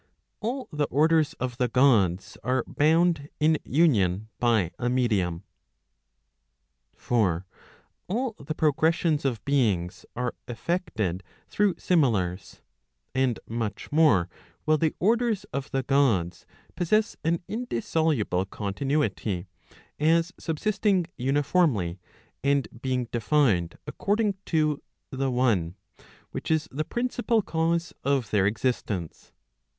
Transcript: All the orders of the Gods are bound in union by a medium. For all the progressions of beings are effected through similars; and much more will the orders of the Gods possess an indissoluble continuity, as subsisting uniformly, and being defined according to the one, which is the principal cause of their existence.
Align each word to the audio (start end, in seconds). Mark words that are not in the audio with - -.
All 0.39 0.67
the 0.71 0.85
orders 0.87 1.33
of 1.33 1.57
the 1.59 1.67
Gods 1.67 2.35
are 2.43 2.63
bound 2.65 3.29
in 3.39 3.59
union 3.63 4.29
by 4.39 4.71
a 4.79 4.89
medium. 4.89 5.43
For 6.95 7.45
all 8.07 8.33
the 8.39 8.55
progressions 8.55 9.25
of 9.25 9.45
beings 9.45 10.03
are 10.15 10.33
effected 10.47 11.21
through 11.49 11.75
similars; 11.77 12.61
and 13.13 13.39
much 13.47 13.91
more 13.91 14.27
will 14.65 14.79
the 14.79 14.95
orders 14.97 15.43
of 15.53 15.69
the 15.69 15.83
Gods 15.83 16.47
possess 16.75 17.15
an 17.23 17.43
indissoluble 17.47 18.45
continuity, 18.45 19.45
as 19.99 20.33
subsisting 20.39 21.05
uniformly, 21.15 21.99
and 22.43 22.67
being 22.81 23.05
defined 23.11 23.77
according 23.85 24.33
to 24.47 24.81
the 25.11 25.29
one, 25.29 25.75
which 26.31 26.49
is 26.49 26.67
the 26.71 26.83
principal 26.85 27.43
cause 27.43 27.93
of 28.03 28.31
their 28.31 28.47
existence. 28.47 29.31